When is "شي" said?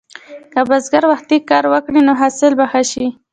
2.91-3.07